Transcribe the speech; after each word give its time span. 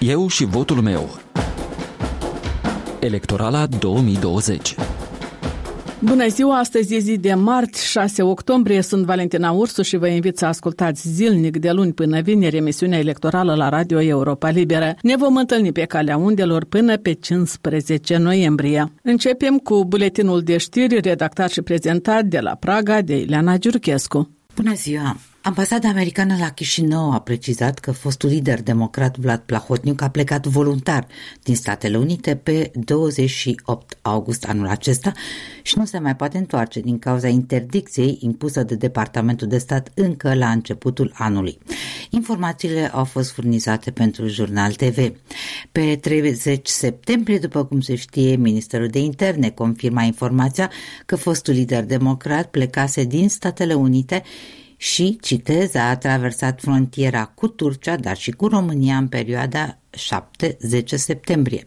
Eu 0.00 0.28
și 0.28 0.44
votul 0.44 0.80
meu. 0.80 1.18
Electorala 3.00 3.66
2020 3.66 4.74
Bună 6.00 6.28
ziua, 6.28 6.58
astăzi 6.58 6.94
e 6.94 6.98
zi 6.98 7.16
de 7.16 7.34
marți, 7.34 7.86
6 7.90 8.22
octombrie, 8.22 8.80
sunt 8.80 9.04
Valentina 9.04 9.50
Ursu 9.50 9.82
și 9.82 9.96
vă 9.96 10.08
invit 10.08 10.38
să 10.38 10.46
ascultați 10.46 11.08
zilnic 11.08 11.56
de 11.56 11.70
luni 11.70 11.92
până 11.92 12.20
vineri 12.20 12.56
emisiunea 12.56 12.98
electorală 12.98 13.54
la 13.54 13.68
Radio 13.68 14.02
Europa 14.02 14.50
Liberă. 14.50 14.94
Ne 15.02 15.16
vom 15.16 15.36
întâlni 15.36 15.72
pe 15.72 15.84
calea 15.84 16.16
undelor 16.16 16.64
până 16.64 16.96
pe 16.96 17.12
15 17.12 18.16
noiembrie. 18.16 18.92
Începem 19.02 19.56
cu 19.56 19.84
buletinul 19.84 20.40
de 20.40 20.56
știri 20.56 21.00
redactat 21.00 21.50
și 21.50 21.62
prezentat 21.62 22.24
de 22.24 22.38
la 22.38 22.54
Praga 22.54 23.00
de 23.00 23.16
Ileana 23.16 23.56
Giurchescu. 23.56 24.30
Bună 24.54 24.74
ziua! 24.74 25.16
Ambasada 25.48 25.88
americană 25.88 26.36
la 26.38 26.50
Chișinău 26.50 27.12
a 27.12 27.20
precizat 27.20 27.78
că 27.78 27.92
fostul 27.92 28.28
lider 28.28 28.62
democrat 28.62 29.16
Vlad 29.16 29.40
Plahotniuc 29.40 30.02
a 30.02 30.08
plecat 30.08 30.46
voluntar 30.46 31.06
din 31.42 31.56
Statele 31.56 31.96
Unite 31.96 32.36
pe 32.36 32.70
28 32.74 33.98
august 34.02 34.44
anul 34.44 34.66
acesta 34.66 35.12
și 35.62 35.78
nu 35.78 35.84
se 35.84 35.98
mai 35.98 36.16
poate 36.16 36.38
întoarce 36.38 36.80
din 36.80 36.98
cauza 36.98 37.28
interdicției 37.28 38.18
impusă 38.20 38.62
de 38.62 38.74
Departamentul 38.74 39.48
de 39.48 39.58
Stat 39.58 39.90
încă 39.94 40.34
la 40.34 40.50
începutul 40.50 41.12
anului. 41.14 41.58
Informațiile 42.10 42.90
au 42.92 43.04
fost 43.04 43.30
furnizate 43.30 43.90
pentru 43.90 44.26
Jurnal 44.26 44.72
TV. 44.72 45.12
Pe 45.72 45.98
30 46.00 46.66
septembrie, 46.66 47.38
după 47.38 47.64
cum 47.64 47.80
se 47.80 47.94
știe, 47.94 48.36
Ministerul 48.36 48.88
de 48.88 48.98
Interne 48.98 49.50
confirma 49.50 50.02
informația 50.02 50.70
că 51.06 51.16
fostul 51.16 51.54
lider 51.54 51.84
democrat 51.84 52.50
plecase 52.50 53.04
din 53.04 53.28
Statele 53.28 53.74
Unite 53.74 54.22
și, 54.80 55.18
citez, 55.20 55.74
a 55.74 55.96
traversat 55.96 56.60
frontiera 56.60 57.24
cu 57.24 57.48
Turcia, 57.48 57.96
dar 57.96 58.16
și 58.16 58.30
cu 58.30 58.46
România 58.46 58.96
în 58.96 59.08
perioada 59.08 59.78
7-10 59.96 60.84
septembrie. 60.84 61.64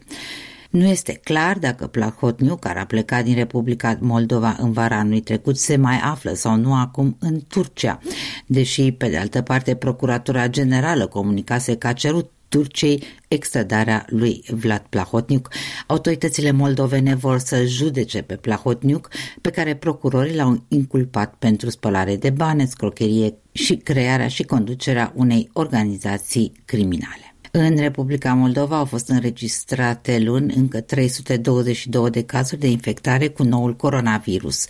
Nu 0.70 0.84
este 0.84 1.12
clar 1.12 1.58
dacă 1.58 1.86
Plahotniu, 1.86 2.56
care 2.56 2.78
a 2.78 2.86
plecat 2.86 3.24
din 3.24 3.34
Republica 3.34 3.98
Moldova 4.00 4.56
în 4.58 4.72
vara 4.72 4.96
anului 4.96 5.20
trecut, 5.20 5.58
se 5.58 5.76
mai 5.76 5.98
află 5.98 6.32
sau 6.32 6.56
nu 6.56 6.74
acum 6.74 7.16
în 7.20 7.40
Turcia, 7.48 8.00
deși, 8.46 8.92
pe 8.92 9.08
de 9.08 9.16
altă 9.16 9.42
parte, 9.42 9.74
Procuratura 9.74 10.48
Generală 10.48 11.06
comunicase 11.06 11.76
că 11.76 11.86
a 11.86 11.92
cerut 11.92 12.30
Turciei 12.52 13.02
extradarea 13.28 14.04
lui 14.08 14.44
Vlad 14.48 14.82
Plahotniuc. 14.88 15.48
Autoritățile 15.86 16.50
moldovene 16.50 17.14
vor 17.14 17.38
să 17.38 17.64
judece 17.64 18.22
pe 18.22 18.36
Plahotniuc, 18.36 19.08
pe 19.40 19.50
care 19.50 19.76
procurorii 19.76 20.34
l-au 20.34 20.64
inculpat 20.68 21.34
pentru 21.38 21.70
spălare 21.70 22.16
de 22.16 22.30
bani, 22.30 22.66
scrocherie 22.66 23.34
și 23.52 23.76
crearea 23.76 24.28
și 24.28 24.42
conducerea 24.42 25.12
unei 25.16 25.50
organizații 25.52 26.52
criminale. 26.64 27.34
În 27.50 27.76
Republica 27.76 28.34
Moldova 28.34 28.76
au 28.76 28.84
fost 28.84 29.08
înregistrate 29.08 30.18
luni 30.18 30.54
încă 30.54 30.80
322 30.80 32.10
de 32.10 32.22
cazuri 32.22 32.60
de 32.60 32.68
infectare 32.68 33.28
cu 33.28 33.42
noul 33.42 33.76
coronavirus 33.76 34.66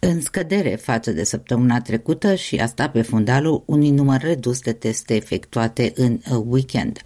în 0.00 0.20
scădere 0.20 0.74
față 0.74 1.10
de 1.10 1.24
săptămâna 1.24 1.80
trecută 1.80 2.34
și 2.34 2.56
asta 2.56 2.88
pe 2.88 3.02
fundalul 3.02 3.62
unui 3.66 3.90
număr 3.90 4.20
redus 4.20 4.60
de 4.60 4.72
teste 4.72 5.14
efectuate 5.14 5.92
în 5.94 6.20
uh, 6.30 6.42
weekend. 6.46 7.02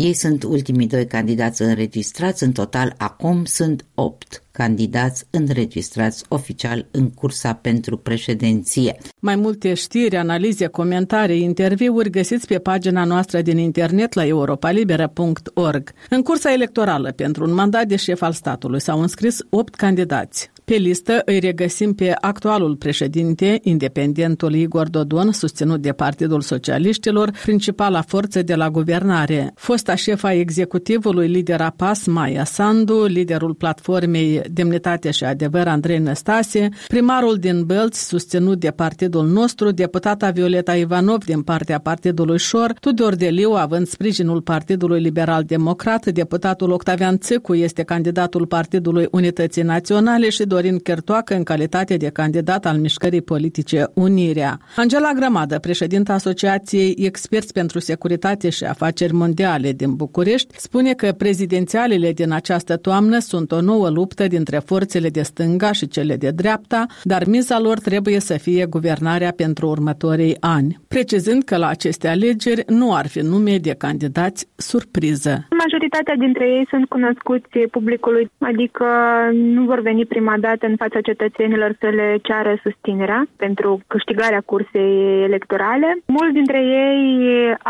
Ei 0.00 0.12
sunt 0.12 0.42
ultimii 0.42 0.86
doi 0.86 1.06
candidați 1.06 1.62
înregistrați, 1.62 2.42
în 2.42 2.52
total 2.52 2.94
acum 2.96 3.44
sunt 3.44 3.84
opt 3.94 4.42
candidați 4.50 5.24
înregistrați 5.30 6.24
oficial 6.28 6.86
în 6.90 7.10
cursa 7.10 7.52
pentru 7.52 7.96
președinție. 7.96 8.96
Mai 9.18 9.36
multe 9.36 9.74
știri, 9.74 10.16
analize, 10.16 10.66
comentarii, 10.66 11.42
interviuri 11.42 12.10
găsiți 12.10 12.46
pe 12.46 12.58
pagina 12.58 13.04
noastră 13.04 13.40
din 13.40 13.58
internet 13.58 14.12
la 14.12 14.26
europalibera.org. 14.26 15.92
În 16.10 16.22
cursa 16.22 16.52
electorală 16.52 17.12
pentru 17.12 17.44
un 17.44 17.54
mandat 17.54 17.86
de 17.86 17.96
șef 17.96 18.22
al 18.22 18.32
statului 18.32 18.80
s-au 18.80 19.00
înscris 19.00 19.38
opt 19.50 19.74
candidați. 19.74 20.50
Pe 20.70 20.76
listă 20.76 21.22
îi 21.24 21.38
regăsim 21.38 21.94
pe 21.94 22.14
actualul 22.20 22.76
președinte, 22.76 23.58
independentul 23.62 24.54
Igor 24.54 24.88
Dodon, 24.88 25.32
susținut 25.32 25.80
de 25.80 25.92
Partidul 25.92 26.40
Socialiștilor, 26.40 27.30
principala 27.42 28.02
forță 28.02 28.42
de 28.42 28.54
la 28.54 28.70
guvernare, 28.70 29.52
fosta 29.54 29.94
șefa 29.94 30.32
executivului 30.32 31.28
lidera 31.28 31.72
PAS 31.76 32.06
Maia 32.06 32.44
Sandu, 32.44 33.04
liderul 33.04 33.54
platformei 33.54 34.40
Demnitate 34.50 35.10
și 35.10 35.24
Adevăr 35.24 35.66
Andrei 35.66 35.98
Năstase, 35.98 36.68
primarul 36.88 37.36
din 37.36 37.64
Bălț, 37.64 37.98
susținut 37.98 38.58
de 38.60 38.70
partidul 38.70 39.26
nostru, 39.26 39.70
deputata 39.70 40.30
Violeta 40.30 40.74
Ivanov 40.76 41.24
din 41.24 41.42
partea 41.42 41.78
Partidului 41.78 42.38
Șor, 42.38 42.72
Tudor 42.80 43.14
Deliu, 43.14 43.50
având 43.50 43.86
sprijinul 43.86 44.40
Partidului 44.40 45.00
Liberal 45.00 45.42
Democrat, 45.42 46.06
deputatul 46.06 46.70
Octavian 46.70 47.18
Țâcu 47.18 47.54
este 47.54 47.82
candidatul 47.82 48.46
Partidului 48.46 49.06
Unității 49.10 49.62
Naționale 49.62 50.28
și 50.28 50.44
Dorin 50.60 50.78
Chertoacă 50.78 51.34
în 51.34 51.42
calitate 51.42 51.96
de 51.96 52.10
candidat 52.10 52.66
al 52.66 52.76
mișcării 52.76 53.22
politice 53.22 53.84
Unirea. 53.94 54.58
Angela 54.76 55.12
Grămadă, 55.16 55.58
președinta 55.58 56.12
Asociației 56.12 56.94
Experți 56.98 57.52
pentru 57.52 57.78
Securitate 57.78 58.50
și 58.50 58.64
Afaceri 58.64 59.12
Mondiale 59.12 59.72
din 59.72 59.94
București, 59.94 60.58
spune 60.58 60.92
că 60.92 61.12
prezidențialele 61.12 62.12
din 62.12 62.32
această 62.32 62.76
toamnă 62.76 63.18
sunt 63.18 63.52
o 63.52 63.60
nouă 63.60 63.88
luptă 63.88 64.26
dintre 64.26 64.58
forțele 64.58 65.08
de 65.08 65.22
stânga 65.22 65.72
și 65.72 65.88
cele 65.88 66.16
de 66.16 66.30
dreapta, 66.30 66.86
dar 67.02 67.22
miza 67.26 67.58
lor 67.60 67.78
trebuie 67.78 68.20
să 68.20 68.38
fie 68.38 68.66
guvernarea 68.66 69.32
pentru 69.36 69.66
următorii 69.66 70.36
ani, 70.40 70.80
precizând 70.88 71.42
că 71.42 71.56
la 71.56 71.68
aceste 71.68 72.08
alegeri 72.08 72.64
nu 72.66 72.94
ar 72.94 73.06
fi 73.06 73.20
nume 73.20 73.56
de 73.56 73.74
candidați 73.78 74.48
surpriză. 74.56 75.46
Majoritatea 75.64 76.16
dintre 76.16 76.44
ei 76.44 76.66
sunt 76.70 76.88
cunoscuți 76.88 77.58
publicului, 77.70 78.30
adică 78.38 78.84
nu 79.32 79.64
vor 79.64 79.80
veni 79.80 80.06
prima 80.06 80.34
dată 80.40 80.48
dată 80.50 80.66
în 80.66 80.76
fața 80.76 81.00
cetățenilor 81.00 81.70
să 81.80 81.88
le 81.88 82.18
ceară 82.22 82.52
susținerea 82.62 83.20
pentru 83.36 83.80
câștigarea 83.86 84.42
cursei 84.50 85.22
electorale. 85.28 85.88
Mulți 86.06 86.38
dintre 86.40 86.60
ei 86.82 87.10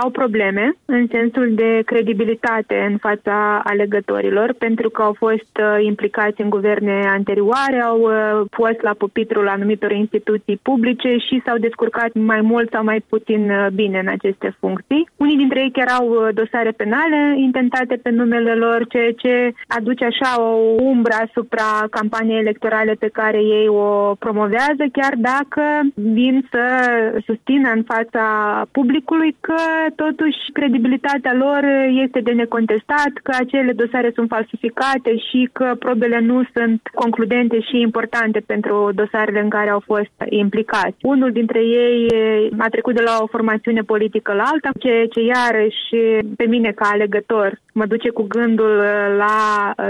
au 0.02 0.10
probleme 0.10 0.64
în 0.84 1.06
sensul 1.10 1.48
de 1.54 1.70
credibilitate 1.84 2.76
în 2.90 2.96
fața 3.06 3.60
alegătorilor 3.64 4.48
pentru 4.58 4.88
că 4.90 5.02
au 5.02 5.14
fost 5.24 5.52
uh, 5.60 5.84
implicați 5.84 6.40
în 6.40 6.50
guverne 6.50 6.96
anterioare, 7.18 7.78
au 7.90 8.00
uh, 8.00 8.46
fost 8.50 8.80
la 8.80 8.94
pupitrul 8.98 9.48
anumitor 9.48 9.90
instituții 9.90 10.60
publice 10.62 11.16
și 11.26 11.42
s-au 11.44 11.58
descurcat 11.58 12.10
mai 12.12 12.40
mult 12.40 12.68
sau 12.70 12.84
mai 12.84 13.00
puțin 13.08 13.50
uh, 13.50 13.66
bine 13.74 13.98
în 13.98 14.08
aceste 14.08 14.56
funcții. 14.60 15.08
Unii 15.16 15.36
dintre 15.36 15.60
ei 15.60 15.70
chiar 15.70 15.88
au 15.98 16.06
dosare 16.34 16.70
penale 16.70 17.34
intentate 17.36 17.94
pe 18.02 18.10
numele 18.10 18.54
lor, 18.54 18.86
ceea 18.88 19.12
ce 19.12 19.52
aduce 19.68 20.04
așa 20.04 20.30
o 20.42 20.50
umbră 20.92 21.14
asupra 21.26 21.68
campaniei 21.90 22.38
electorale 22.38 22.69
electorale 22.70 22.94
pe 22.98 23.08
care 23.20 23.38
ei 23.38 23.68
o 23.68 24.14
promovează, 24.18 24.84
chiar 24.92 25.14
dacă 25.16 25.62
vin 25.94 26.46
să 26.50 26.64
susțină 27.26 27.70
în 27.74 27.82
fața 27.82 28.24
publicului 28.70 29.36
că 29.40 29.60
totuși 29.96 30.38
credibilitatea 30.52 31.34
lor 31.34 31.62
este 32.04 32.20
de 32.20 32.32
necontestat, 32.32 33.12
că 33.22 33.32
acele 33.38 33.72
dosare 33.72 34.10
sunt 34.14 34.28
falsificate 34.28 35.16
și 35.16 35.48
că 35.52 35.74
probele 35.78 36.20
nu 36.20 36.42
sunt 36.54 36.80
concludente 36.94 37.60
și 37.60 37.80
importante 37.80 38.40
pentru 38.46 38.90
dosarele 38.94 39.40
în 39.40 39.48
care 39.48 39.70
au 39.70 39.82
fost 39.86 40.16
implicați. 40.28 40.96
Unul 41.02 41.32
dintre 41.32 41.60
ei 41.60 42.08
a 42.58 42.68
trecut 42.68 42.94
de 42.94 43.02
la 43.02 43.18
o 43.20 43.26
formațiune 43.26 43.80
politică 43.80 44.32
la 44.32 44.44
alta, 44.52 44.70
ceea 44.78 45.06
ce 45.06 45.20
iarăși 45.20 45.88
pe 46.36 46.44
mine 46.44 46.70
ca 46.70 46.88
alegător 46.92 47.58
mă 47.72 47.86
duce 47.86 48.10
cu 48.10 48.22
gândul 48.22 48.82
la 49.16 49.36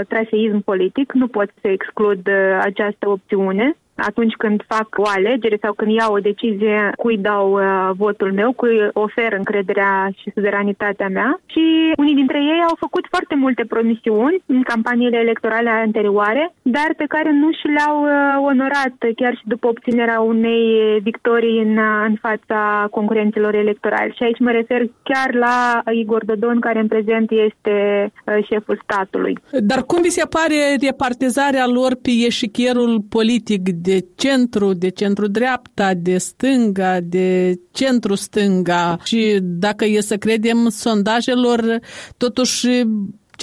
traseism 0.07 0.59
politic. 0.63 1.11
Nu 1.11 1.27
pot 1.27 1.49
să 1.61 1.67
exclud 1.67 2.29
această 2.61 3.09
opțiune. 3.09 3.75
Atunci 3.95 4.33
când 4.33 4.63
fac 4.67 4.87
o 4.97 5.07
alegere 5.15 5.57
sau 5.61 5.73
când 5.73 5.91
iau 5.91 6.13
o 6.13 6.25
decizie, 6.29 6.91
cui 6.97 7.17
dau 7.17 7.51
uh, 7.53 7.89
votul 7.97 8.33
meu, 8.33 8.51
cui 8.53 8.77
ofer 8.93 9.33
încrederea 9.33 10.09
și 10.19 10.31
suveranitatea 10.33 11.07
mea. 11.07 11.39
Și 11.45 11.93
unii 11.97 12.15
dintre 12.15 12.37
ei 12.37 12.61
au 12.69 12.75
făcut 12.79 13.05
foarte 13.09 13.35
multe 13.35 13.63
promisiuni 13.67 14.43
în 14.45 14.61
campaniile 14.61 15.17
electorale 15.17 15.69
anterioare, 15.69 16.53
dar 16.61 16.89
pe 16.97 17.05
care 17.07 17.31
nu 17.31 17.49
și 17.51 17.67
le-au 17.67 17.97
uh, 18.03 18.49
onorat 18.51 18.95
chiar 19.15 19.33
și 19.35 19.45
după 19.45 19.67
obținerea 19.67 20.19
unei 20.19 20.99
victorii 21.03 21.59
în, 21.61 21.77
uh, 21.77 22.05
în 22.07 22.15
fața 22.21 22.87
concurenților 22.91 23.53
electorali. 23.55 24.13
Și 24.17 24.23
aici 24.23 24.39
mă 24.39 24.51
refer 24.51 24.81
chiar 25.03 25.33
la 25.33 25.81
Igor 25.91 26.25
Dodon, 26.25 26.59
care 26.59 26.79
în 26.79 26.87
prezent 26.87 27.31
este 27.31 27.75
uh, 28.11 28.45
șeful 28.49 28.81
statului. 28.83 29.37
Dar 29.51 29.83
cum 29.83 30.01
vi 30.01 30.09
se 30.09 30.25
pare 30.29 30.55
repartizarea 30.81 31.67
lor 31.67 31.95
pe 32.01 32.11
eșichierul 32.25 33.01
politic 33.09 33.61
de 33.81 34.05
centru, 34.15 34.73
de 34.73 34.89
centru-dreapta, 34.89 35.93
de 35.93 36.17
stânga, 36.17 36.99
de 36.99 37.59
centru-stânga 37.71 38.99
și 39.03 39.39
dacă 39.41 39.85
e 39.85 40.01
să 40.01 40.17
credem 40.17 40.69
sondajelor, 40.69 41.79
totuși 42.17 42.67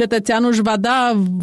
cetățeanul 0.00 0.50
își 0.50 0.66
va 0.70 0.76
da 0.88 1.00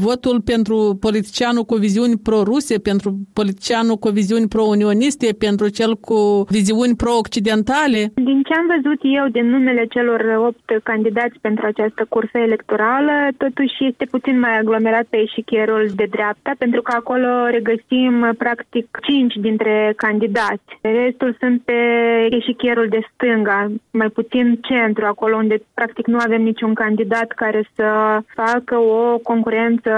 votul 0.08 0.38
pentru 0.52 0.78
politicianul 1.06 1.64
cu 1.72 1.76
viziuni 1.86 2.16
pro-ruse, 2.28 2.76
pentru 2.90 3.10
politicianul 3.40 3.98
cu 4.04 4.10
viziuni 4.20 4.52
pro-unioniste, 4.54 5.28
pentru 5.46 5.66
cel 5.78 5.92
cu 6.08 6.20
viziuni 6.58 6.96
pro-occidentale? 7.02 8.02
Din 8.30 8.40
ce 8.48 8.54
am 8.60 8.68
văzut 8.76 9.00
eu 9.20 9.26
din 9.38 9.46
numele 9.56 9.84
celor 9.96 10.20
opt 10.48 10.68
candidați 10.84 11.38
pentru 11.48 11.64
această 11.66 12.02
cursă 12.14 12.38
electorală, 12.48 13.16
totuși 13.44 13.76
este 13.90 14.06
puțin 14.16 14.36
mai 14.40 14.58
aglomerat 14.58 15.06
pe 15.10 15.18
eșichierul 15.26 15.84
de 15.96 16.08
dreapta, 16.16 16.52
pentru 16.58 16.82
că 16.82 16.92
acolo 16.96 17.30
regăsim 17.58 18.14
practic 18.38 18.86
cinci 19.08 19.36
dintre 19.48 19.94
candidați. 20.04 20.70
Restul 20.82 21.36
sunt 21.40 21.58
pe 21.70 21.80
eșichierul 22.30 22.88
de 22.96 23.02
stânga, 23.14 23.60
mai 23.92 24.10
puțin 24.10 24.60
centru, 24.70 25.06
acolo 25.06 25.36
unde 25.36 25.58
practic 25.74 26.06
nu 26.08 26.18
avem 26.26 26.42
niciun 26.42 26.74
candidat 26.74 27.30
care 27.42 27.62
să 27.76 27.88
facă 28.46 28.76
o 28.78 29.18
concurență 29.18 29.92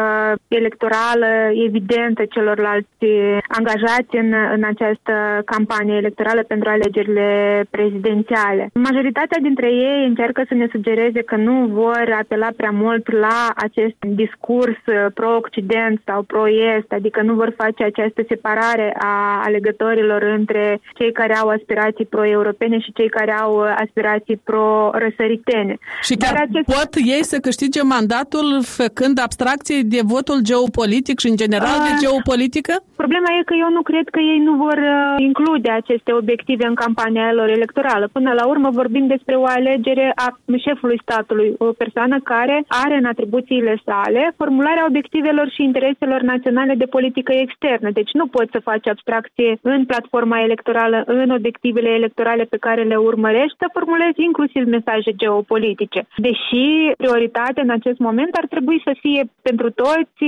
electorală 0.48 1.30
evidentă 1.68 2.26
celorlalți 2.26 3.06
angajați 3.48 4.16
în, 4.24 4.34
în 4.56 4.64
această 4.64 5.14
campanie 5.46 5.96
electorală 5.96 6.44
pentru 6.44 6.70
alegerile 6.70 7.30
prezidențiale. 7.70 8.70
Majoritatea 8.74 9.40
dintre 9.42 9.70
ei 9.72 10.06
încearcă 10.08 10.42
să 10.48 10.54
ne 10.54 10.68
sugereze 10.72 11.22
că 11.22 11.36
nu 11.36 11.56
vor 11.82 12.16
apela 12.20 12.48
prea 12.56 12.72
mult 12.72 13.12
la 13.12 13.38
acest 13.56 14.00
discurs 14.00 14.80
pro-Occident 15.14 16.02
sau 16.06 16.22
pro-Est, 16.22 16.92
adică 16.92 17.22
nu 17.22 17.34
vor 17.34 17.54
face 17.58 17.84
această 17.84 18.22
separare 18.28 18.96
a 19.00 19.42
alegătorilor 19.46 20.22
între 20.22 20.80
cei 20.98 21.12
care 21.12 21.36
au 21.38 21.48
aspirații 21.48 22.06
pro-europene 22.06 22.80
și 22.80 22.94
cei 22.94 23.10
care 23.10 23.32
au 23.32 23.54
aspirații 23.84 24.42
pro-răsăritene. 24.44 25.78
Și 26.02 26.16
chiar 26.16 26.34
Dar 26.34 26.48
acest... 26.50 26.66
pot 26.78 26.92
ei 27.16 27.24
să 27.24 27.38
câștige 27.38 27.82
mandatul 27.82 28.37
votul 28.38 28.64
făcând 28.82 29.16
abstracție 29.28 29.80
de 29.94 30.02
votul 30.14 30.40
geopolitic 30.50 31.18
și 31.20 31.30
în 31.32 31.38
general 31.44 31.78
de 31.88 31.92
geopolitică? 32.04 32.74
Problema 33.04 33.30
e 33.40 33.50
că 33.50 33.56
eu 33.64 33.70
nu 33.78 33.82
cred 33.90 34.08
că 34.16 34.20
ei 34.20 34.40
nu 34.48 34.54
vor 34.66 34.78
uh, 34.78 35.26
include 35.30 35.70
aceste 35.70 36.12
obiective 36.22 36.66
în 36.68 36.78
campania 36.84 37.34
lor 37.40 37.50
electorală. 37.50 38.06
Până 38.18 38.32
la 38.40 38.46
urmă 38.54 38.70
vorbim 38.70 39.06
despre 39.08 39.36
o 39.36 39.46
alegere 39.58 40.12
a 40.26 40.28
șefului 40.66 41.00
statului, 41.06 41.50
o 41.58 41.66
persoană 41.84 42.16
care 42.24 42.58
are 42.68 42.96
în 43.02 43.06
atribuțiile 43.06 43.74
sale 43.86 44.22
formularea 44.38 44.86
obiectivelor 44.90 45.48
și 45.56 45.64
intereselor 45.64 46.22
naționale 46.22 46.74
de 46.76 46.92
politică 46.96 47.32
externă. 47.34 47.90
Deci 48.00 48.12
nu 48.20 48.26
poți 48.28 48.52
să 48.52 48.68
faci 48.70 48.88
abstracție 48.88 49.52
în 49.62 49.86
platforma 49.86 50.40
electorală, 50.48 51.04
în 51.06 51.30
obiectivele 51.30 51.90
electorale 51.90 52.44
pe 52.44 52.58
care 52.66 52.84
le 52.84 52.96
urmărești, 52.96 53.60
să 53.62 53.76
formulezi 53.78 54.22
inclusiv 54.30 54.64
mesaje 54.78 55.12
geopolitice. 55.22 56.00
Deși 56.28 56.66
prioritatea 56.98 57.64
în 57.64 57.70
acest 57.70 58.00
moment 58.00 58.17
moment 58.18 58.36
ar 58.42 58.48
trebui 58.54 58.80
să 58.88 58.94
fie 59.04 59.22
pentru 59.42 59.68
toți 59.84 60.24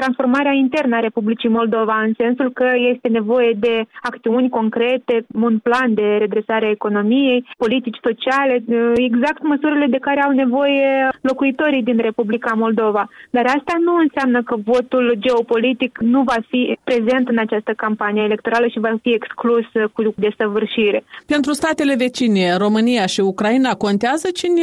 transformarea 0.00 0.52
internă 0.64 0.96
a 0.96 1.06
Republicii 1.08 1.56
Moldova, 1.58 1.96
în 2.06 2.12
sensul 2.22 2.48
că 2.58 2.66
este 2.92 3.08
nevoie 3.08 3.52
de 3.66 3.74
acțiuni 4.10 4.48
concrete, 4.58 5.14
un 5.46 5.58
plan 5.58 5.94
de 5.94 6.06
redresare 6.24 6.66
a 6.66 6.76
economiei, 6.78 7.44
politici 7.64 8.04
sociale, 8.08 8.54
exact 9.10 9.42
măsurile 9.42 9.86
de 9.94 10.04
care 10.06 10.20
au 10.22 10.32
nevoie 10.42 10.88
locuitorii 11.20 11.82
din 11.82 11.98
Republica 12.08 12.52
Moldova. 12.64 13.08
Dar 13.30 13.44
asta 13.46 13.74
nu 13.86 13.94
înseamnă 14.04 14.42
că 14.42 14.54
votul 14.72 15.04
geopolitic 15.18 15.98
nu 16.14 16.20
va 16.22 16.38
fi 16.50 16.78
prezent 16.84 17.28
în 17.28 17.38
această 17.38 17.72
campanie 17.76 18.22
electorală 18.22 18.66
și 18.66 18.84
va 18.86 18.92
fi 19.02 19.10
exclus 19.10 19.66
cu 19.92 20.14
desăvârșire. 20.16 21.04
Pentru 21.26 21.52
statele 21.52 21.94
vecine, 21.94 22.56
România 22.56 23.06
și 23.06 23.20
Ucraina, 23.20 23.74
contează 23.74 24.28
cine 24.40 24.62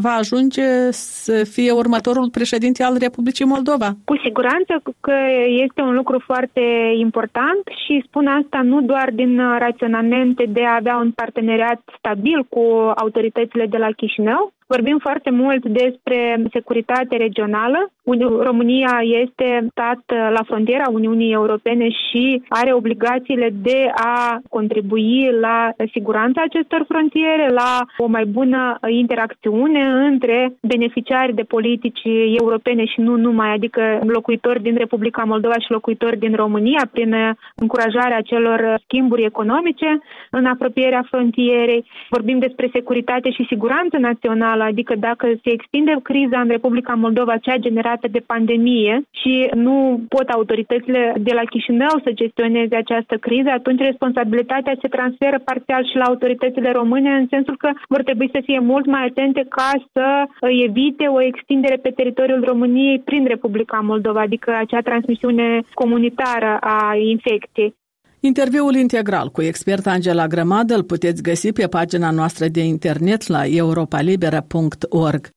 va 0.00 0.14
ajunge 0.22 0.90
să 0.90 1.44
fie 1.54 1.70
următorul 1.72 2.19
președinte 2.28 2.82
al 2.82 2.96
Republicii 2.98 3.44
Moldova. 3.44 3.88
Cu 4.04 4.16
siguranță 4.24 4.82
că 5.00 5.16
este 5.64 5.80
un 5.80 5.94
lucru 5.94 6.18
foarte 6.24 6.62
important 6.96 7.62
și 7.84 8.04
spun 8.06 8.26
asta 8.26 8.60
nu 8.62 8.80
doar 8.80 9.10
din 9.12 9.36
raționamente 9.58 10.44
de 10.48 10.64
a 10.64 10.74
avea 10.74 10.96
un 10.96 11.10
parteneriat 11.10 11.80
stabil 11.98 12.46
cu 12.48 12.92
autoritățile 12.96 13.66
de 13.66 13.76
la 13.76 13.90
Chișinău, 13.96 14.52
Vorbim 14.74 14.98
foarte 14.98 15.30
mult 15.30 15.66
despre 15.66 16.42
securitate 16.52 17.16
regională. 17.16 17.90
România 18.40 19.00
este 19.22 19.66
stat 19.70 20.02
la 20.06 20.42
frontiera 20.44 20.84
Uniunii 20.92 21.32
Europene 21.32 21.88
și 21.88 22.42
are 22.48 22.72
obligațiile 22.72 23.48
de 23.62 23.90
a 23.94 24.40
contribui 24.48 25.30
la 25.40 25.72
siguranța 25.92 26.42
acestor 26.42 26.84
frontiere, 26.88 27.48
la 27.48 27.80
o 27.96 28.06
mai 28.06 28.24
bună 28.24 28.78
interacțiune 28.88 29.82
între 30.08 30.52
beneficiari 30.62 31.34
de 31.34 31.42
politici 31.42 32.00
europene 32.40 32.84
și 32.84 33.00
nu 33.00 33.16
numai, 33.16 33.54
adică 33.54 33.82
locuitori 34.06 34.62
din 34.62 34.76
Republica 34.76 35.22
Moldova 35.22 35.58
și 35.58 35.70
locuitori 35.70 36.18
din 36.18 36.34
România, 36.34 36.88
prin 36.92 37.14
încurajarea 37.54 38.20
celor 38.20 38.80
schimburi 38.84 39.24
economice 39.24 40.00
în 40.30 40.44
apropierea 40.46 41.06
frontierei. 41.10 41.84
Vorbim 42.08 42.38
despre 42.38 42.68
securitate 42.72 43.30
și 43.30 43.46
siguranță 43.48 43.96
națională 43.98 44.58
națională, 44.60 44.72
adică 44.72 44.94
dacă 45.08 45.26
se 45.42 45.50
extinde 45.52 45.92
criza 46.02 46.40
în 46.40 46.48
Republica 46.48 46.94
Moldova, 46.94 47.36
cea 47.36 47.56
generată 47.56 48.06
de 48.10 48.22
pandemie 48.32 49.02
și 49.20 49.34
nu 49.54 50.00
pot 50.08 50.28
autoritățile 50.28 51.14
de 51.28 51.32
la 51.38 51.44
Chișinău 51.50 51.94
să 52.04 52.10
gestioneze 52.22 52.76
această 52.76 53.14
criză, 53.16 53.50
atunci 53.50 53.80
responsabilitatea 53.80 54.78
se 54.80 54.88
transferă 54.88 55.38
parțial 55.44 55.82
și 55.90 55.96
la 55.96 56.04
autoritățile 56.04 56.70
române, 56.70 57.10
în 57.10 57.26
sensul 57.30 57.56
că 57.56 57.70
vor 57.88 58.02
trebui 58.02 58.28
să 58.32 58.40
fie 58.44 58.58
mult 58.58 58.86
mai 58.86 59.04
atente 59.06 59.42
ca 59.48 59.70
să 59.92 60.06
evite 60.66 61.06
o 61.06 61.22
extindere 61.22 61.76
pe 61.76 61.90
teritoriul 61.90 62.44
României 62.44 62.98
prin 62.98 63.24
Republica 63.26 63.78
Moldova, 63.90 64.20
adică 64.20 64.50
acea 64.58 64.80
transmisiune 64.80 65.60
comunitară 65.74 66.56
a 66.60 66.96
infecției. 66.96 67.74
Interviul 68.22 68.74
integral 68.74 69.30
cu 69.30 69.42
experta 69.42 69.90
Angela 69.90 70.26
Grămadă 70.26 70.74
îl 70.74 70.82
puteți 70.82 71.22
găsi 71.22 71.52
pe 71.52 71.66
pagina 71.66 72.10
noastră 72.10 72.48
de 72.48 72.64
internet 72.64 73.26
la 73.26 73.46
europalibera.org. 73.46 75.30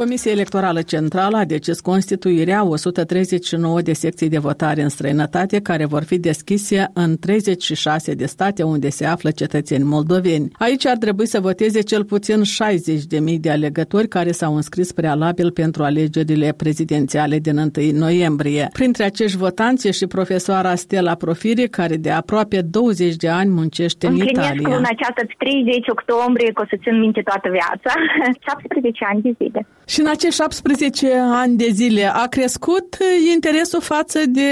Comisia 0.00 0.32
Electorală 0.32 0.82
Centrală 0.82 1.36
a 1.36 1.44
decis 1.44 1.80
constituirea 1.80 2.64
139 2.64 3.80
de 3.80 3.92
secții 3.92 4.28
de 4.28 4.38
votare 4.38 4.82
în 4.82 4.88
străinătate 4.88 5.60
care 5.60 5.84
vor 5.84 6.02
fi 6.02 6.18
deschise 6.18 6.90
în 6.94 7.16
36 7.16 8.14
de 8.14 8.26
state 8.26 8.62
unde 8.62 8.88
se 8.88 9.06
află 9.06 9.30
cetățeni 9.30 9.84
moldoveni. 9.84 10.48
Aici 10.58 10.86
ar 10.86 10.96
trebui 10.96 11.26
să 11.26 11.40
voteze 11.40 11.80
cel 11.80 12.04
puțin 12.04 12.40
60.000 12.42 13.40
de 13.40 13.50
alegători 13.50 14.08
care 14.08 14.30
s-au 14.30 14.54
înscris 14.54 14.92
prealabil 14.92 15.50
pentru 15.50 15.82
alegerile 15.82 16.54
prezidențiale 16.56 17.38
din 17.38 17.58
1 17.58 17.70
noiembrie. 17.92 18.68
Printre 18.72 19.04
acești 19.04 19.36
votanți 19.36 19.88
e 19.88 19.90
și 19.90 20.06
profesoara 20.06 20.74
Stella 20.74 21.14
Profiri, 21.14 21.68
care 21.68 21.96
de 21.96 22.10
aproape 22.10 22.60
20 22.60 23.16
de 23.16 23.28
ani 23.28 23.50
muncește 23.50 24.06
în 24.06 24.16
Italia. 24.16 24.76
în 24.76 24.84
această 24.94 25.22
30 25.38 25.88
octombrie, 25.88 26.52
că 26.52 26.62
o 26.62 26.66
să 26.68 26.76
țin 26.82 26.98
minte 26.98 27.20
toată 27.20 27.48
viața, 27.50 27.92
17 28.48 29.04
ani 29.10 29.22
de 29.22 29.32
zile. 29.38 29.66
Și 29.92 30.00
în 30.00 30.06
acești 30.06 30.40
17 30.40 31.12
ani 31.42 31.56
de 31.56 31.68
zile 31.70 32.04
a 32.14 32.26
crescut 32.26 32.96
interesul 33.34 33.80
față 33.80 34.18
de 34.26 34.50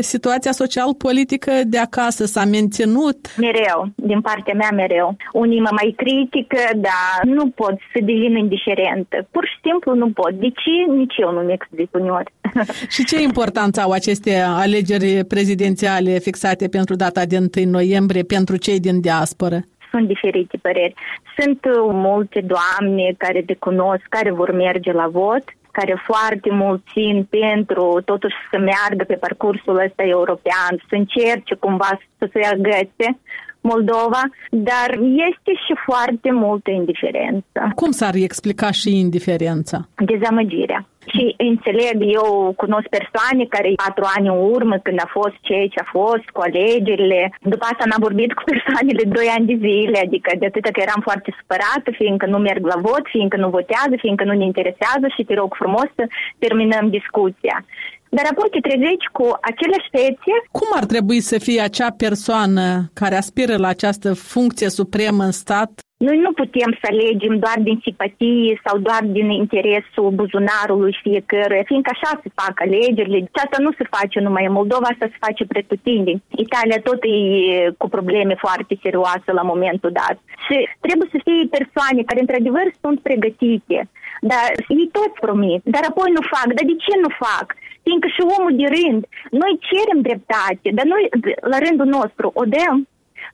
situația 0.00 0.52
social-politică 0.52 1.52
de 1.64 1.78
acasă? 1.78 2.24
S-a 2.24 2.44
menținut? 2.44 3.18
Mereu, 3.36 3.88
din 3.94 4.20
partea 4.20 4.54
mea 4.54 4.70
mereu. 4.72 5.16
Unii 5.32 5.60
mă 5.60 5.68
mai 5.70 5.94
critică, 5.96 6.58
dar 6.74 7.34
nu 7.34 7.50
pot 7.50 7.74
să 7.92 7.98
devin 8.00 8.36
indiferentă. 8.36 9.26
Pur 9.30 9.44
și 9.46 9.58
simplu 9.62 9.94
nu 9.94 10.10
pot. 10.10 10.32
De 10.32 10.48
ce? 10.48 10.92
Nici 10.96 11.14
eu 11.18 11.32
nu-mi 11.32 11.52
explic 11.52 11.88
uneori. 11.94 12.32
Și 12.94 13.04
ce 13.04 13.22
importanță 13.22 13.80
au 13.80 13.90
aceste 13.90 14.40
alegeri 14.40 15.24
prezidențiale 15.24 16.18
fixate 16.18 16.68
pentru 16.68 16.94
data 16.94 17.24
de 17.24 17.38
1 17.56 17.70
noiembrie 17.70 18.22
pentru 18.22 18.56
cei 18.56 18.80
din 18.80 19.00
diasporă? 19.00 19.60
Sunt 19.96 20.08
diferite 20.08 20.56
păreri. 20.62 20.94
Sunt 21.38 21.64
uh, 21.64 21.72
multe 22.08 22.40
doamne 22.54 23.14
care 23.18 23.42
te 23.42 23.54
cunosc, 23.54 24.04
care 24.08 24.30
vor 24.30 24.50
merge 24.52 24.92
la 24.92 25.08
vot, 25.08 25.44
care 25.70 26.02
foarte 26.04 26.50
mult 26.50 26.82
țin 26.92 27.26
pentru 27.30 28.02
totuși 28.04 28.34
să 28.50 28.58
meargă 28.58 29.04
pe 29.06 29.14
parcursul 29.14 29.76
ăsta 29.86 30.02
european, 30.02 30.72
să 30.88 30.94
încerce 30.94 31.54
cumva 31.54 31.90
să 32.18 32.28
se 32.32 32.40
agățe 32.54 33.08
Moldova, 33.72 34.22
dar 34.50 34.90
este 35.28 35.52
și 35.64 35.74
foarte 35.88 36.30
multă 36.32 36.70
indiferență. 36.70 37.58
Cum 37.74 37.90
s-ar 37.90 38.14
explica 38.14 38.70
și 38.70 38.98
indiferența? 39.04 39.78
Dezamăgirea. 40.12 40.80
Și 41.12 41.24
înțeleg, 41.50 41.96
eu 42.18 42.28
cunosc 42.62 42.88
persoane 42.98 43.44
care 43.54 43.80
patru 43.84 44.04
ani 44.16 44.28
în 44.34 44.38
urmă, 44.56 44.76
când 44.86 44.98
a 45.02 45.08
fost 45.18 45.36
ceea 45.48 45.66
ce 45.72 45.80
a 45.80 45.88
fost, 45.98 46.26
cu 46.34 46.40
alegerile, 46.48 47.20
după 47.52 47.64
asta 47.68 47.84
n-am 47.86 48.06
vorbit 48.08 48.30
cu 48.34 48.42
persoanele 48.52 49.04
doi 49.16 49.28
ani 49.36 49.48
de 49.50 49.56
zile, 49.66 49.98
adică 50.06 50.30
de 50.40 50.46
atât 50.46 50.64
că 50.72 50.80
eram 50.86 51.00
foarte 51.08 51.30
supărată, 51.38 51.88
fiindcă 52.00 52.26
nu 52.26 52.38
merg 52.48 52.62
la 52.72 52.78
vot, 52.86 53.04
fiindcă 53.14 53.36
nu 53.36 53.48
votează, 53.58 53.94
fiindcă 54.04 54.24
nu 54.24 54.34
ne 54.36 54.46
interesează 54.50 55.06
și 55.14 55.26
te 55.28 55.34
rog 55.40 55.50
frumos 55.62 55.88
să 55.98 56.04
terminăm 56.44 56.84
discuția. 56.98 57.56
Dar 58.16 58.26
apoi 58.30 58.48
te 58.50 58.60
trezești 58.68 59.06
cu 59.18 59.26
aceleași 59.50 59.88
fețe. 59.96 60.34
Cum 60.58 60.68
ar 60.78 60.84
trebui 60.84 61.20
să 61.20 61.38
fie 61.38 61.60
acea 61.60 61.90
persoană 62.04 62.64
care 63.00 63.16
aspiră 63.16 63.56
la 63.56 63.68
această 63.68 64.14
funcție 64.14 64.68
supremă 64.68 65.22
în 65.24 65.32
stat 65.32 65.70
noi 65.96 66.18
nu 66.18 66.32
putem 66.32 66.70
să 66.80 66.86
alegem 66.90 67.34
doar 67.44 67.58
din 67.68 67.78
simpatie 67.86 68.60
sau 68.64 68.78
doar 68.78 69.02
din 69.16 69.28
interesul 69.30 70.10
buzunarului 70.20 70.98
fiecăruia, 71.02 71.68
fiindcă 71.70 71.90
așa 71.92 72.20
se 72.22 72.30
fac 72.40 72.54
alegerile. 72.60 73.18
Și 73.18 73.42
asta 73.44 73.58
nu 73.66 73.70
se 73.78 73.84
face 73.96 74.20
numai 74.20 74.44
în 74.46 74.56
Moldova, 74.58 74.86
asta 74.90 75.06
se 75.10 75.24
face 75.26 75.44
pretutindeni. 75.52 76.22
Italia 76.46 76.78
tot 76.88 77.00
e 77.02 77.16
cu 77.80 77.88
probleme 77.96 78.34
foarte 78.44 78.74
serioase 78.84 79.30
la 79.38 79.44
momentul 79.52 79.90
dat. 80.00 80.16
Și 80.44 80.56
trebuie 80.84 81.08
să 81.14 81.18
fie 81.26 81.54
persoane 81.58 82.00
care 82.08 82.20
într-adevăr 82.20 82.66
sunt 82.82 82.98
pregătite. 83.08 83.78
Dar 84.20 84.46
ei 84.68 84.88
tot 84.92 85.12
promit, 85.20 85.62
dar 85.74 85.84
apoi 85.88 86.10
nu 86.16 86.22
fac. 86.34 86.48
Dar 86.56 86.66
de 86.70 86.76
ce 86.84 86.94
nu 87.04 87.10
fac? 87.24 87.46
Fiindcă 87.84 88.08
și 88.14 88.22
omul 88.36 88.54
de 88.60 88.66
rând, 88.76 89.02
noi 89.40 89.52
cerem 89.68 90.00
dreptate, 90.08 90.68
dar 90.76 90.86
noi, 90.94 91.02
la 91.52 91.58
rândul 91.64 91.88
nostru, 91.98 92.26
o 92.40 92.44
dăm. 92.54 92.76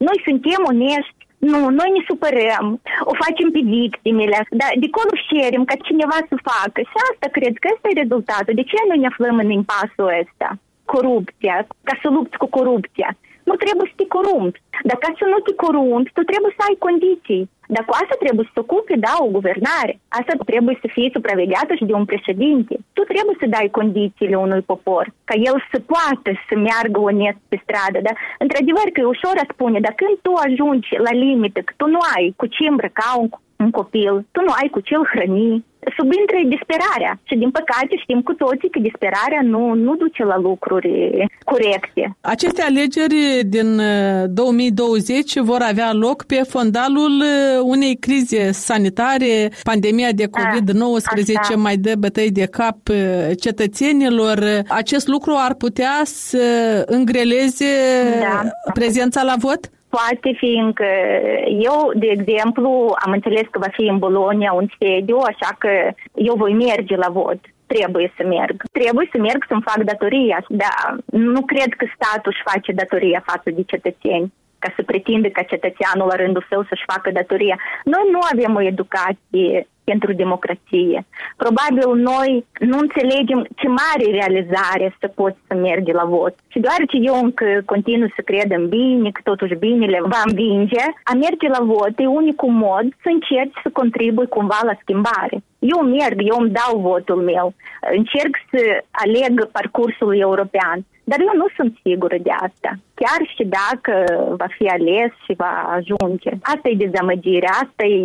Noi 0.07 0.17
suntem 0.27 0.61
onești, 0.71 1.21
nu, 1.51 1.59
noi 1.79 1.89
ne 1.95 2.01
supărăm, 2.09 2.65
o 3.09 3.13
facem 3.23 3.47
pe 3.51 3.61
victimele, 3.79 4.39
dar 4.61 4.71
de 4.81 4.87
acolo 4.89 5.13
cerem 5.29 5.63
ca 5.69 5.75
cineva 5.87 6.17
să 6.29 6.45
facă. 6.51 6.79
Și 6.89 6.95
asta 7.09 7.27
cred 7.37 7.53
că 7.57 7.67
ăsta 7.73 7.87
e 7.89 8.01
rezultatul. 8.03 8.53
De 8.59 8.67
ce 8.69 8.77
noi 8.89 8.99
ne 9.01 9.09
aflăm 9.11 9.35
în 9.43 9.49
impasul 9.59 10.09
ăsta? 10.21 10.49
Corupția, 10.93 11.55
ca 11.87 11.93
să 12.01 12.07
lupți 12.15 12.37
cu 12.41 12.47
corupția. 12.57 13.09
Nu 13.47 13.53
trebuie 13.63 13.87
să 13.91 13.95
te 13.97 14.07
corumpi. 14.15 14.61
Dar 14.87 14.97
ca 15.03 15.09
să 15.19 15.25
nu 15.33 15.39
te 15.45 15.53
corumpi, 15.63 16.13
tu 16.15 16.21
trebuie 16.31 16.53
să 16.57 16.61
ai 16.67 16.77
condiții. 16.85 17.43
Dar 17.75 17.83
cu 17.85 17.93
asta 18.01 18.15
trebuie 18.23 18.45
să 18.47 18.53
se 18.53 18.63
ocupe, 18.65 18.95
da, 19.07 19.13
o 19.25 19.33
guvernare. 19.37 19.93
Asta 20.19 20.33
trebuie 20.51 20.75
să 20.81 20.87
fie 20.95 21.09
supravegheată 21.13 21.73
și 21.75 21.89
de 21.89 21.93
un 21.99 22.05
președinte. 22.11 22.73
Tu 22.95 23.01
trebuie 23.11 23.35
să 23.39 23.53
dai 23.55 23.67
condițiile 23.79 24.37
unui 24.45 24.63
popor, 24.71 25.05
ca 25.29 25.35
el 25.49 25.57
să 25.71 25.77
poată 25.93 26.29
să 26.47 26.53
meargă 26.67 26.99
onest 26.99 27.39
pe 27.49 27.57
stradă. 27.63 27.99
Dar, 28.07 28.15
într-adevăr, 28.43 28.87
că 28.91 28.99
e 28.99 29.15
ușor 29.15 29.35
a 29.39 29.51
spune, 29.53 29.79
dar 29.85 29.93
când 30.01 30.15
tu 30.25 30.31
ajungi 30.45 30.89
la 31.05 31.13
limită, 31.23 31.59
că 31.63 31.73
tu 31.77 31.85
nu 31.95 32.01
ai 32.15 32.25
cu 32.39 32.45
ce 32.55 32.63
îmbrăca 32.67 33.09
un, 33.21 33.27
un 33.63 33.71
copil, 33.71 34.13
tu 34.31 34.39
nu 34.47 34.53
ai 34.61 34.69
cu 34.69 34.79
ce 34.79 34.95
îl 34.95 35.05
hrăni, 35.11 35.65
subintră 35.97 36.37
disperarea. 36.55 37.19
Și 37.23 37.35
din 37.35 37.51
păcate 37.51 37.93
știm 38.01 38.21
cu 38.21 38.33
toții 38.33 38.69
că 38.69 38.79
disperarea 38.79 39.41
nu, 39.43 39.73
nu 39.73 39.95
duce 39.95 40.23
la 40.23 40.37
lucruri 40.37 40.91
corecte. 41.43 42.17
Aceste 42.21 42.61
alegeri 42.61 43.41
din 43.45 43.81
2020 44.27 45.35
uh, 45.35 45.41
vor 45.43 45.61
avea 45.61 45.93
loc 45.93 46.23
pe 46.23 46.41
fondalul 46.47 47.13
uh, 47.21 47.61
unei 47.63 47.95
crize 47.95 48.51
sanitare, 48.51 49.51
pandemia 49.63 50.11
de 50.11 50.25
da, 50.25 50.39
COVID-19 50.39 51.55
mai 51.55 51.77
dă 51.77 51.93
bătăi 51.97 52.31
de 52.31 52.45
cap 52.45 52.77
uh, 52.89 52.97
cetățenilor. 53.39 54.61
Acest 54.67 55.07
lucru 55.07 55.33
ar 55.37 55.53
putea 55.53 56.01
să 56.03 56.83
îngreleze 56.85 57.65
da. 58.19 58.49
prezența 58.73 59.23
la 59.23 59.35
vot? 59.37 59.69
Poate 59.95 60.29
fiindcă 60.37 60.89
eu, 61.69 61.77
de 61.95 62.07
exemplu, 62.17 62.95
am 63.05 63.11
înțeles 63.11 63.45
că 63.51 63.59
va 63.59 63.71
fi 63.71 63.85
în 63.93 63.97
Bolonia 63.97 64.51
un 64.53 64.67
sediu, 64.79 65.17
așa 65.17 65.55
că 65.57 65.69
eu 66.13 66.35
voi 66.35 66.53
merge 66.53 66.95
la 66.95 67.09
vot 67.09 67.39
trebuie 67.65 68.13
să 68.17 68.23
merg. 68.27 68.55
Trebuie 68.71 69.09
să 69.11 69.17
merg 69.17 69.45
să-mi 69.47 69.67
fac 69.69 69.79
datoria, 69.83 70.45
dar 70.47 70.97
nu 71.05 71.41
cred 71.41 71.71
că 71.77 71.85
statul 71.95 72.31
își 72.33 72.47
face 72.51 72.71
datoria 72.71 73.23
față 73.25 73.49
de 73.57 73.63
cetățeni 73.71 74.33
ca 74.63 74.73
să 74.75 74.83
pretinde 74.83 75.29
ca 75.29 75.41
cetățeanul 75.41 76.07
la 76.07 76.15
rândul 76.15 76.45
său 76.49 76.61
să-și 76.69 76.89
facă 76.93 77.11
datoria. 77.11 77.57
Noi 77.83 78.05
nu 78.11 78.19
avem 78.31 78.55
o 78.55 78.61
educație 78.61 79.67
pentru 79.83 80.13
democrație. 80.13 81.05
Probabil 81.37 82.01
noi 82.11 82.45
nu 82.59 82.77
înțelegem 82.77 83.47
ce 83.55 83.67
mare 83.67 84.17
realizare 84.19 84.95
să 84.99 85.07
poți 85.07 85.37
să 85.47 85.55
mergi 85.55 85.91
la 85.91 86.05
vot. 86.05 86.35
Și 86.47 86.59
deoarece 86.59 86.97
eu 87.01 87.15
încă 87.23 87.45
continuu 87.65 88.07
să 88.15 88.21
cred 88.21 88.51
în 88.51 88.69
bine, 88.69 89.11
că 89.11 89.21
totuși 89.23 89.55
binele 89.55 89.99
va 90.01 90.21
învinge, 90.25 90.83
a 91.03 91.13
merge 91.13 91.47
la 91.47 91.61
vot 91.61 91.93
e 91.97 92.05
unicul 92.05 92.49
mod 92.49 92.85
să 93.03 93.09
încerci 93.11 93.61
să 93.63 93.69
contribui 93.73 94.27
cumva 94.27 94.59
la 94.63 94.75
schimbare. 94.81 95.37
Eu 95.71 95.79
merg, 95.97 96.17
eu 96.31 96.37
îmi 96.39 96.55
dau 96.59 96.79
votul 96.79 97.21
meu, 97.31 97.53
încerc 97.97 98.33
să 98.51 98.61
aleg 98.91 99.33
parcursul 99.51 100.19
european. 100.19 100.85
Dar 101.03 101.19
eu 101.19 101.33
nu 101.41 101.47
sunt 101.57 101.71
sigură 101.83 102.17
de 102.27 102.33
asta. 102.47 102.71
Chiar 103.01 103.21
și 103.35 103.43
dacă 103.59 103.93
va 104.41 104.47
fi 104.57 104.65
ales 104.67 105.11
și 105.25 105.33
va 105.43 105.53
ajunge. 105.77 106.31
Asta 106.53 106.69
e 106.69 106.85
dezamăgirea, 106.85 107.53
asta 107.63 107.83
e 107.83 108.01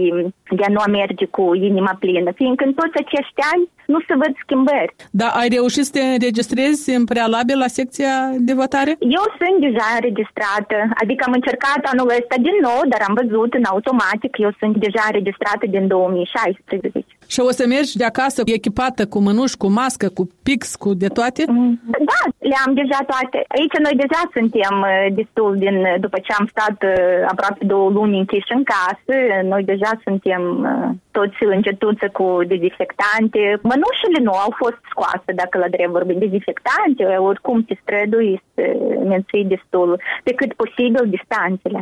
de 0.58 0.64
a 0.66 0.72
nu 0.76 0.82
merge 0.90 1.24
cu 1.24 1.54
inima 1.54 1.94
plină, 1.98 2.30
fiindcă 2.40 2.64
în 2.64 2.74
toți 2.80 2.98
acești 3.02 3.40
ani 3.52 3.64
nu 3.92 3.98
se 4.06 4.14
văd 4.22 4.32
schimbări. 4.42 4.94
Da, 5.10 5.28
ai 5.40 5.48
reușit 5.48 5.84
să 5.84 5.92
te 5.94 6.02
înregistrezi 6.14 6.90
în 6.98 7.04
prealabil 7.04 7.58
la 7.58 7.70
secția 7.78 8.14
de 8.48 8.54
votare? 8.62 8.92
Eu 9.18 9.24
sunt 9.40 9.56
deja 9.66 9.86
înregistrată, 9.98 10.76
adică 11.02 11.22
am 11.26 11.38
încercat 11.38 11.80
anul 11.92 12.08
ăsta 12.18 12.36
din 12.46 12.56
nou, 12.68 12.80
dar 12.92 13.00
am 13.08 13.14
văzut 13.20 13.50
în 13.58 13.64
automatic, 13.72 14.32
eu 14.46 14.52
sunt 14.60 14.74
deja 14.86 15.02
înregistrată 15.06 15.64
din 15.74 15.86
2016. 15.86 17.17
Și 17.32 17.40
o 17.40 17.50
să 17.58 17.64
mergi 17.66 17.96
de 18.00 18.04
acasă 18.04 18.40
echipată 18.58 19.02
cu 19.12 19.18
mânuși, 19.26 19.56
cu 19.62 19.68
mască, 19.80 20.06
cu 20.08 20.24
pix, 20.46 20.60
cu 20.82 20.90
de 21.02 21.08
toate? 21.18 21.42
Mm, 21.48 21.80
da, 22.10 22.20
le-am 22.50 22.72
deja 22.80 23.00
toate. 23.12 23.38
Aici 23.56 23.76
noi 23.86 23.94
deja 24.04 24.22
suntem 24.36 24.74
uh, 24.80 25.06
destul 25.18 25.50
din, 25.64 25.76
uh, 25.76 25.94
după 26.04 26.18
ce 26.24 26.32
am 26.38 26.46
stat 26.54 26.78
uh, 26.82 27.26
aproape 27.32 27.64
două 27.72 27.88
luni 27.90 28.18
închiși 28.18 28.56
în 28.58 28.62
casă, 28.74 29.14
noi 29.52 29.62
deja 29.72 29.90
suntem 30.06 30.42
toți 31.10 31.38
încetuță 31.56 32.06
cu 32.18 32.26
dezinfectante. 32.52 33.40
Mănușile 33.70 34.20
nu 34.22 34.32
au 34.44 34.50
fost 34.62 34.80
scoase, 34.90 35.30
dacă 35.40 35.58
la 35.58 35.68
drept 35.74 35.90
vorbim. 35.90 36.18
Dezinfectante, 36.18 37.04
oricum 37.30 37.62
te 37.62 37.74
strădui 37.82 38.42
să 38.54 38.62
menții 39.12 39.44
destul, 39.54 40.00
pe 40.24 40.32
cât 40.38 40.52
posibil 40.52 41.04
distanțele. 41.16 41.80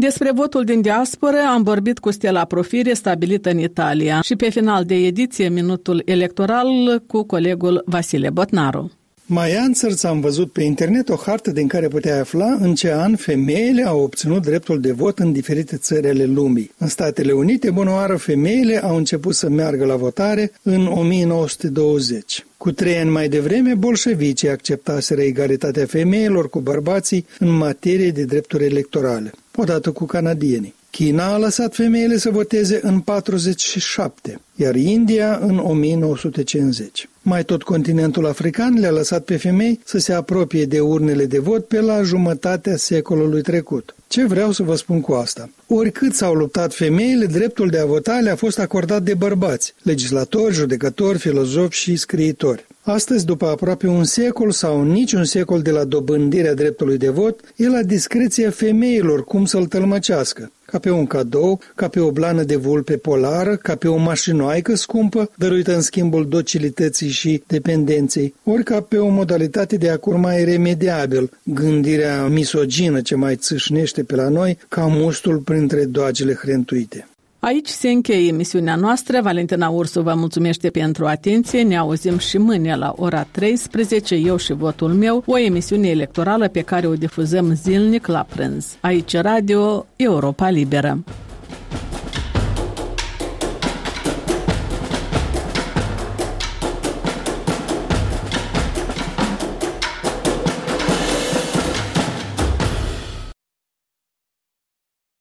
Despre 0.00 0.30
votul 0.34 0.64
din 0.64 0.80
diasporă 0.80 1.36
am 1.52 1.62
vorbit 1.62 1.98
cu 1.98 2.10
Stella 2.10 2.44
Profire, 2.44 2.92
stabilită 2.92 3.50
în 3.50 3.58
Italia, 3.58 4.20
și 4.20 4.36
pe 4.36 4.50
final 4.50 4.84
de 4.84 4.94
ediție 4.94 5.48
Minutul 5.48 6.02
Electoral 6.04 7.02
cu 7.06 7.22
colegul 7.22 7.82
Vasile 7.86 8.30
Botnaru. 8.30 8.97
Mai 9.30 9.56
ansărs 9.56 10.02
am 10.02 10.20
văzut 10.20 10.52
pe 10.52 10.62
internet 10.62 11.08
o 11.08 11.14
hartă 11.14 11.50
din 11.50 11.66
care 11.66 11.88
puteai 11.88 12.18
afla 12.18 12.56
în 12.60 12.74
ce 12.74 12.92
an 12.92 13.16
femeile 13.16 13.82
au 13.82 14.00
obținut 14.00 14.42
dreptul 14.42 14.80
de 14.80 14.92
vot 14.92 15.18
în 15.18 15.32
diferite 15.32 15.76
țări 15.76 16.08
ale 16.08 16.24
lumii. 16.24 16.70
În 16.78 16.88
Statele 16.88 17.32
Unite, 17.32 17.70
bunoară, 17.70 18.16
femeile 18.16 18.82
au 18.82 18.96
început 18.96 19.34
să 19.34 19.48
meargă 19.48 19.84
la 19.84 19.96
votare 19.96 20.52
în 20.62 20.86
1920. 20.86 22.46
Cu 22.56 22.72
trei 22.72 22.96
ani 22.96 23.10
mai 23.10 23.28
devreme, 23.28 23.74
bolșevicii 23.74 24.48
acceptaseră 24.48 25.20
egalitatea 25.20 25.86
femeilor 25.86 26.50
cu 26.50 26.60
bărbații 26.60 27.26
în 27.38 27.56
materie 27.56 28.10
de 28.10 28.24
drepturi 28.24 28.64
electorale, 28.64 29.32
odată 29.56 29.90
cu 29.90 30.04
canadienii. 30.04 30.74
China 30.90 31.32
a 31.32 31.38
lăsat 31.38 31.74
femeile 31.74 32.16
să 32.16 32.30
voteze 32.30 32.80
în 32.82 33.00
47, 33.00 34.40
iar 34.54 34.74
India 34.74 35.38
în 35.42 35.58
1950. 35.58 37.08
Mai 37.28 37.44
tot 37.44 37.62
continentul 37.62 38.26
african 38.26 38.80
le-a 38.80 38.90
lăsat 38.90 39.24
pe 39.24 39.36
femei 39.36 39.80
să 39.84 39.98
se 39.98 40.12
apropie 40.12 40.64
de 40.64 40.80
urnele 40.80 41.26
de 41.26 41.38
vot 41.38 41.66
pe 41.66 41.80
la 41.80 42.02
jumătatea 42.02 42.76
secolului 42.76 43.42
trecut. 43.42 43.94
Ce 44.06 44.26
vreau 44.26 44.52
să 44.52 44.62
vă 44.62 44.74
spun 44.74 45.00
cu 45.00 45.12
asta? 45.12 45.50
Oricât 45.66 46.14
s-au 46.14 46.34
luptat 46.34 46.74
femeile, 46.74 47.26
dreptul 47.26 47.68
de 47.68 47.78
a 47.78 47.84
vota 47.84 48.18
le-a 48.18 48.36
fost 48.36 48.58
acordat 48.58 49.02
de 49.02 49.14
bărbați, 49.14 49.74
legislatori, 49.82 50.54
judecători, 50.54 51.18
filozofi 51.18 51.76
și 51.76 51.96
scriitori. 51.96 52.66
Astăzi, 52.82 53.24
după 53.24 53.46
aproape 53.46 53.86
un 53.86 54.04
secol 54.04 54.50
sau 54.50 54.82
nici 54.82 55.12
un 55.12 55.24
secol 55.24 55.62
de 55.62 55.70
la 55.70 55.84
dobândirea 55.84 56.54
dreptului 56.54 56.98
de 56.98 57.08
vot, 57.08 57.40
e 57.56 57.68
la 57.68 57.82
discreția 57.82 58.50
femeilor 58.50 59.24
cum 59.24 59.44
să-l 59.44 59.66
tălmăcească 59.66 60.50
ca 60.70 60.78
pe 60.78 60.90
un 60.90 61.06
cadou, 61.06 61.60
ca 61.74 61.88
pe 61.88 62.00
o 62.00 62.10
blană 62.10 62.42
de 62.42 62.56
vulpe 62.56 62.96
polară, 62.96 63.56
ca 63.56 63.74
pe 63.74 63.88
o 63.88 63.96
mașinoaică 63.96 64.74
scumpă, 64.74 65.30
dăruită 65.36 65.74
în 65.74 65.80
schimbul 65.80 66.28
docilității 66.28 67.08
și 67.08 67.42
dependenței, 67.46 68.34
ori 68.44 68.62
ca 68.62 68.80
pe 68.80 68.98
o 68.98 69.08
modalitate 69.08 69.76
de 69.76 69.90
a 69.90 69.96
curma 69.96 70.32
iremediabil 70.32 71.30
gândirea 71.42 72.26
misogină 72.26 73.00
ce 73.00 73.14
mai 73.14 73.36
țâșnește 73.36 74.02
pe 74.02 74.14
la 74.14 74.28
noi 74.28 74.58
ca 74.68 74.86
mustul 74.86 75.38
printre 75.38 75.84
doagele 75.84 76.34
hrentuite. 76.34 77.08
Aici 77.48 77.68
se 77.68 77.88
încheie 77.88 78.28
emisiunea 78.28 78.76
noastră. 78.76 79.20
Valentina 79.22 79.68
Ursu 79.68 80.02
vă 80.02 80.14
mulțumește 80.14 80.70
pentru 80.70 81.06
atenție. 81.06 81.62
Ne 81.62 81.76
auzim 81.76 82.18
și 82.18 82.38
mâine 82.38 82.76
la 82.76 82.94
ora 82.96 83.22
13, 83.22 84.14
eu 84.14 84.36
și 84.36 84.52
votul 84.52 84.92
meu, 84.92 85.22
o 85.26 85.38
emisiune 85.38 85.88
electorală 85.88 86.48
pe 86.48 86.60
care 86.60 86.86
o 86.86 86.94
difuzăm 86.94 87.54
zilnic 87.54 88.06
la 88.06 88.26
prânz. 88.28 88.76
Aici 88.80 89.16
Radio 89.16 89.86
Europa 89.96 90.48
Liberă. 90.48 91.04